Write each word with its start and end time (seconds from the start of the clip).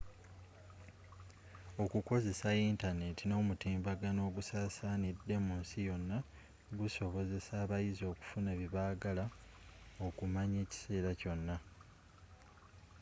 okukozesa 1.83 2.47
yintaneeti 2.59 3.23
n'omutimbagano 3.27 4.19
ogusaasaanidde 4.29 5.35
munsi 5.47 5.77
yonna 5.87 6.17
gusobozesa 6.79 7.53
abayizi 7.63 8.03
okufuna 8.11 8.51
bye 8.57 8.69
baagala 8.75 9.25
okumanya 10.07 10.57
ekiseera 10.65 11.11
kyonna 11.19 11.55